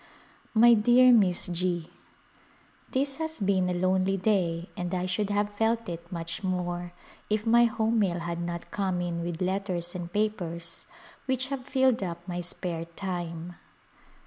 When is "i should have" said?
4.95-5.51